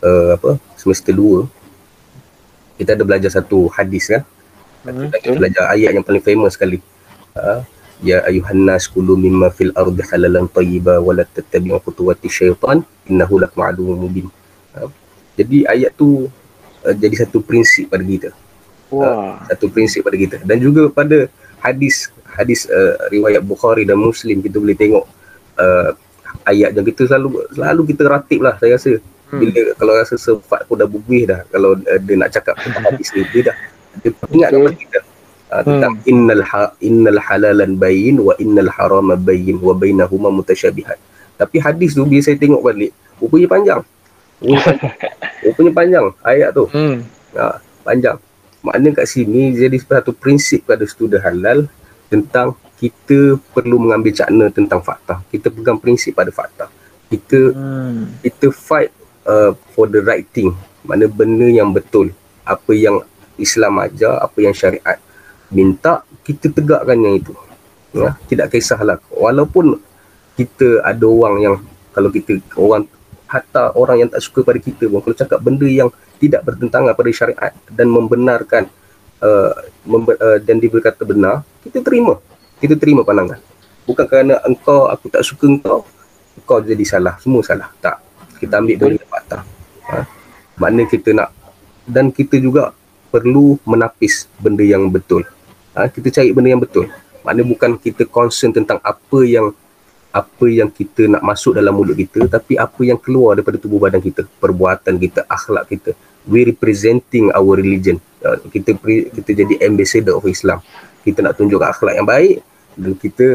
uh, 0.00 0.38
apa 0.38 0.56
semester 0.78 1.12
2 1.12 1.44
kita 2.76 2.92
ada 2.92 3.04
belajar 3.04 3.30
satu 3.32 3.72
hadis 3.72 4.12
kan 4.12 4.22
hmm, 4.84 5.08
kita 5.16 5.36
belajar 5.36 5.64
ayat 5.72 5.96
yang 5.96 6.04
paling 6.04 6.20
famous 6.20 6.54
sekali 6.54 6.80
ya 8.04 8.20
ayuhan 8.28 8.68
nas 8.68 8.84
kulu 8.90 9.16
mimma 9.16 9.48
fil 9.52 9.72
ardi 9.72 10.04
halalan 10.04 10.44
tayyiba 10.52 11.00
wa 11.00 11.12
la 11.16 11.24
tattabi'u 11.24 11.80
khutuwati 11.80 12.28
syaitan 12.28 12.84
innahu 13.08 13.40
lakum 13.40 13.64
aduwwun 13.64 13.96
mubin. 13.96 14.26
Ha. 14.76 14.84
jadi 15.40 15.64
ayat 15.72 15.96
tu 15.96 16.28
uh, 16.84 16.94
jadi 16.96 17.24
satu 17.24 17.40
prinsip 17.40 17.88
pada 17.88 18.04
kita. 18.04 18.30
Wah. 18.92 19.04
Uh, 19.08 19.32
satu 19.48 19.72
prinsip 19.72 20.04
pada 20.04 20.16
kita. 20.16 20.36
Dan 20.44 20.60
juga 20.60 20.92
pada 20.92 21.28
hadis 21.64 22.12
hadis 22.36 22.68
uh, 22.68 23.08
riwayat 23.08 23.40
Bukhari 23.40 23.88
dan 23.88 23.96
Muslim 23.96 24.44
kita 24.44 24.60
boleh 24.60 24.76
tengok 24.76 25.04
uh, 25.56 25.90
ayat 26.44 26.76
yang 26.76 26.84
kita 26.84 27.08
selalu 27.08 27.48
selalu 27.56 27.82
kita 27.96 28.02
ratib 28.04 28.40
lah 28.44 28.54
saya 28.60 28.76
rasa. 28.76 29.00
Hmm. 29.26 29.42
bila 29.42 29.74
kalau 29.74 29.92
rasa 29.98 30.14
sifat 30.14 30.70
pun 30.70 30.78
dah 30.78 30.86
bubuih 30.86 31.26
dah 31.26 31.42
kalau 31.50 31.74
uh, 31.74 31.98
dia 31.98 32.14
nak 32.14 32.30
cakap 32.30 32.54
tentang 32.62 32.84
hadis 32.92 33.08
ni 33.16 33.24
dia 33.32 33.50
dah. 33.50 33.56
Dia 33.96 34.12
ingat 34.12 34.50
kepada 34.52 34.76
kita 34.76 34.98
uh, 35.50 35.62
tentang 35.62 35.94
hmm. 36.00 36.10
innal 36.10 36.42
ha, 36.42 36.72
innal 36.82 37.20
halalan 37.22 37.78
bayin 37.78 38.18
wa 38.18 38.34
innal 38.38 38.70
harama 38.70 39.14
bayin 39.14 39.58
wa 39.60 39.74
bainahuma 39.76 40.32
mutasyabihat. 40.32 40.98
Tapi 41.36 41.56
hadis 41.60 41.92
tu 41.92 42.02
bila 42.08 42.22
saya 42.24 42.40
tengok 42.40 42.62
balik, 42.64 42.90
rupanya 43.20 43.48
panjang. 43.52 43.80
Rupanya 45.44 45.72
panjang, 45.78 46.06
ayat 46.24 46.50
tu. 46.56 46.64
Hmm. 46.72 47.04
Uh, 47.36 47.56
panjang. 47.84 48.16
Maknanya 48.64 49.04
kat 49.04 49.06
sini 49.06 49.54
jadi 49.54 49.76
satu 49.78 50.10
prinsip 50.16 50.66
pada 50.66 50.82
student 50.88 51.22
halal 51.22 51.70
tentang 52.10 52.56
kita 52.76 53.40
perlu 53.54 53.80
mengambil 53.80 54.12
cakna 54.12 54.50
tentang 54.50 54.80
fakta. 54.82 55.22
Kita 55.30 55.52
pegang 55.52 55.78
prinsip 55.78 56.16
pada 56.16 56.32
fakta. 56.32 56.66
Kita 57.06 57.54
hmm. 57.54 58.24
kita 58.24 58.50
fight 58.50 58.90
uh, 59.28 59.54
for 59.76 59.86
the 59.86 60.02
right 60.02 60.26
thing. 60.34 60.56
Mana 60.82 61.06
benda 61.06 61.46
yang 61.46 61.70
betul. 61.70 62.10
Apa 62.46 62.72
yang 62.72 63.04
Islam 63.36 63.82
ajar, 63.84 64.22
apa 64.22 64.38
yang 64.40 64.56
syariat 64.56 64.96
minta 65.52 66.02
kita 66.26 66.50
tegakkan 66.50 66.98
yang 66.98 67.14
itu. 67.18 67.32
Ya 67.96 68.18
tidak 68.28 68.52
kisahlah. 68.52 69.00
Walaupun 69.12 69.80
kita 70.36 70.84
ada 70.84 71.06
orang 71.08 71.34
yang 71.40 71.54
kalau 71.96 72.12
kita 72.12 72.36
orang 72.60 72.84
hatta 73.26 73.72
orang 73.74 74.06
yang 74.06 74.08
tak 74.12 74.22
suka 74.22 74.44
pada 74.44 74.60
kita 74.60 74.86
pun 74.86 75.00
kalau 75.02 75.16
cakap 75.16 75.38
benda 75.40 75.66
yang 75.66 75.88
tidak 76.20 76.44
bertentangan 76.46 76.92
pada 76.92 77.10
syariat 77.10 77.52
dan 77.72 77.88
membenarkan 77.88 78.68
uh, 79.24 79.52
membe- 79.82 80.20
uh, 80.20 80.38
dan 80.38 80.60
dia 80.60 80.70
berkata 80.70 81.02
benar 81.02 81.42
kita 81.64 81.80
terima. 81.80 82.20
Kita 82.56 82.76
terima 82.76 83.04
pandangan. 83.04 83.40
Bukan 83.84 84.04
kerana 84.08 84.40
engkau 84.44 84.88
aku 84.88 85.12
tak 85.12 85.24
suka 85.24 85.48
engkau 85.48 85.84
engkau 86.36 86.58
jadi 86.60 86.84
salah. 86.84 87.16
Semua 87.20 87.40
salah. 87.44 87.68
Tak. 87.80 88.00
Kita 88.36 88.60
ambil 88.60 89.00
yang 89.00 89.08
patah 89.08 89.56
ha? 89.90 90.02
makna 90.58 90.84
kita 90.88 91.14
nak 91.14 91.30
dan 91.86 92.10
kita 92.10 92.40
juga 92.40 92.74
perlu 93.12 93.56
menapis 93.62 94.26
benda 94.42 94.66
yang 94.66 94.90
betul 94.90 95.22
ha, 95.76 95.86
kita 95.92 96.08
cari 96.08 96.32
benda 96.32 96.48
yang 96.56 96.62
betul. 96.64 96.88
Maknanya 97.20 97.44
bukan 97.44 97.70
kita 97.76 98.08
concern 98.08 98.56
tentang 98.56 98.80
apa 98.80 99.20
yang 99.28 99.52
apa 100.16 100.46
yang 100.48 100.72
kita 100.72 101.12
nak 101.12 101.20
masuk 101.20 101.52
dalam 101.60 101.76
mulut 101.76 101.92
kita 101.92 102.24
tapi 102.24 102.56
apa 102.56 102.80
yang 102.80 102.96
keluar 102.96 103.36
daripada 103.36 103.60
tubuh 103.60 103.76
badan 103.76 104.00
kita 104.00 104.24
perbuatan 104.40 104.96
kita 104.96 105.28
akhlak 105.28 105.68
kita. 105.68 105.92
We 106.24 106.48
representing 106.48 107.28
our 107.36 107.60
religion. 107.60 108.00
Uh, 108.24 108.40
kita 108.48 108.74
kita 109.12 109.30
jadi 109.44 109.54
ambassador 109.68 110.16
of 110.16 110.24
Islam. 110.24 110.64
Kita 111.04 111.20
nak 111.20 111.36
tunjuk 111.36 111.60
akhlak 111.60 112.00
yang 112.00 112.08
baik 112.08 112.40
dan 112.80 112.92
kita 112.96 113.26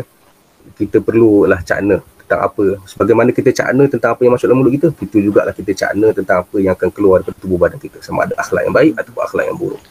kita 0.76 0.98
perlulah 1.00 1.62
cakna 1.62 2.02
tentang 2.26 2.42
apa. 2.50 2.66
Sebagaimana 2.90 3.30
kita 3.30 3.54
cakna 3.54 3.86
tentang 3.86 4.18
apa 4.18 4.22
yang 4.26 4.34
masuk 4.34 4.50
dalam 4.50 4.60
mulut 4.66 4.74
kita 4.74 4.88
itu 4.90 5.18
jugalah 5.22 5.54
kita 5.54 5.72
cakna 5.78 6.10
tentang 6.16 6.42
apa 6.42 6.56
yang 6.58 6.74
akan 6.74 6.90
keluar 6.90 7.22
daripada 7.22 7.38
tubuh 7.38 7.60
badan 7.62 7.78
kita. 7.78 8.02
Sama 8.02 8.26
ada 8.26 8.34
akhlak 8.42 8.66
yang 8.66 8.74
baik 8.74 8.94
atau 8.98 9.12
akhlak 9.22 9.46
yang 9.46 9.58
buruk. 9.60 9.82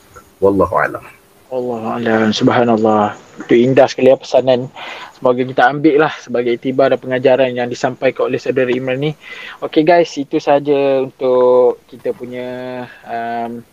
Wallahu 0.42 0.74
a'lam 0.74 1.19
Allah 1.50 1.98
Alam, 1.98 2.30
subhanallah. 2.30 3.18
Itu 3.42 3.58
indah 3.58 3.90
sekali 3.90 4.14
ya 4.14 4.16
pesanan. 4.16 4.70
Semoga 5.18 5.42
kita 5.42 5.66
ambil 5.66 6.06
lah 6.06 6.14
sebagai 6.22 6.54
tiba 6.62 6.86
dan 6.86 7.02
pengajaran 7.02 7.50
yang 7.50 7.66
disampaikan 7.66 8.30
oleh 8.30 8.38
saudara 8.38 8.70
Imran 8.70 9.02
ni. 9.02 9.12
Okay 9.58 9.82
guys, 9.82 10.14
itu 10.14 10.38
saja 10.38 11.02
untuk 11.02 11.82
kita 11.90 12.14
punya 12.14 12.86
um, 13.02 13.66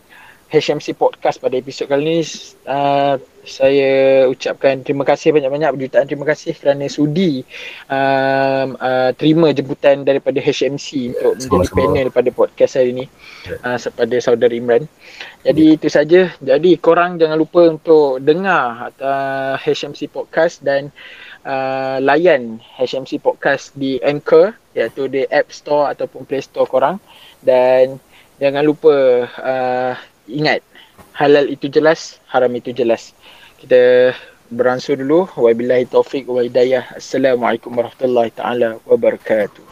HMC 0.48 0.96
Podcast 0.96 1.44
pada 1.44 1.60
episod 1.60 1.92
kali 1.92 2.04
ini. 2.08 2.20
Uh, 2.64 3.20
saya 3.48 4.28
ucapkan 4.28 4.84
terima 4.84 5.08
kasih 5.08 5.32
banyak-banyak 5.32 5.72
berjutaan 5.72 6.04
terima 6.04 6.28
kasih 6.28 6.52
kerana 6.52 6.92
sudi 6.92 7.48
um, 7.88 8.76
uh, 8.76 9.16
terima 9.16 9.56
jemputan 9.56 10.04
daripada 10.04 10.44
HMC 10.44 11.16
untuk 11.16 11.40
menjadi 11.40 11.68
Sama-sama. 11.72 11.80
panel 11.80 12.08
pada 12.12 12.30
podcast 12.36 12.76
hari 12.76 12.92
ini 12.92 13.06
uh, 13.64 13.80
kepada 13.80 14.16
saudara 14.20 14.52
Imran. 14.52 14.84
Jadi 15.48 15.64
ya. 15.64 15.76
itu 15.80 15.88
saja. 15.88 16.22
Jadi 16.44 16.76
korang 16.76 17.16
jangan 17.16 17.40
lupa 17.40 17.72
untuk 17.72 18.20
dengar 18.20 18.92
uh, 19.00 19.56
HMC 19.64 20.12
Podcast 20.12 20.60
dan 20.60 20.92
uh, 21.48 22.04
layan 22.04 22.60
HMC 22.76 23.24
Podcast 23.24 23.72
di 23.80 23.96
Anchor 24.04 24.52
iaitu 24.76 25.08
di 25.08 25.24
App 25.32 25.50
Store 25.56 25.88
ataupun 25.96 26.28
Play 26.28 26.44
Store 26.44 26.68
korang 26.68 27.00
dan 27.40 27.96
jangan 28.38 28.64
lupa 28.68 29.26
uh, 29.40 29.96
ingat 30.28 30.62
halal 31.16 31.48
itu 31.48 31.72
jelas 31.72 32.22
haram 32.30 32.52
itu 32.54 32.76
jelas 32.76 33.16
kita 33.58 34.14
beransur 34.54 34.96
dulu 34.96 35.28
wabillahi 35.36 35.88
taufik 35.90 36.28
wa 36.30 36.44
hidayah 36.44 36.88
assalamualaikum 36.96 37.74
warahmatullahi 37.74 38.32
taala 38.32 38.80
wabarakatuh 38.88 39.66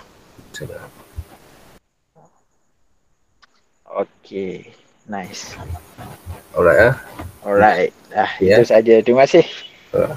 Okay, 3.95 4.75
nice. 5.07 5.55
Alright 6.51 6.91
ah. 6.91 6.95
Alright. 7.47 7.95
Ah, 8.11 8.27
yeah. 8.43 8.59
itu 8.59 8.67
saja. 8.67 8.99
Terima 8.99 9.23
kasih. 9.23 9.47
Uh. 9.95 10.11